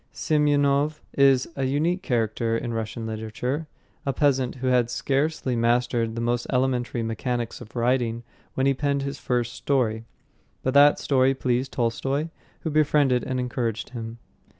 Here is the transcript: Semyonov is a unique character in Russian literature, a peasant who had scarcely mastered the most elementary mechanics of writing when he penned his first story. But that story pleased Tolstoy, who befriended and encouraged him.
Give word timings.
Semyonov 0.11 0.99
is 1.13 1.47
a 1.55 1.65
unique 1.65 2.01
character 2.01 2.57
in 2.57 2.73
Russian 2.73 3.05
literature, 3.05 3.67
a 4.03 4.11
peasant 4.11 4.55
who 4.55 4.65
had 4.65 4.89
scarcely 4.89 5.55
mastered 5.55 6.15
the 6.15 6.21
most 6.21 6.47
elementary 6.51 7.03
mechanics 7.03 7.61
of 7.61 7.75
writing 7.75 8.23
when 8.55 8.65
he 8.65 8.73
penned 8.73 9.03
his 9.03 9.19
first 9.19 9.53
story. 9.53 10.05
But 10.63 10.73
that 10.73 10.97
story 10.97 11.35
pleased 11.35 11.73
Tolstoy, 11.73 12.29
who 12.61 12.71
befriended 12.71 13.23
and 13.25 13.39
encouraged 13.39 13.89
him. 13.91 14.17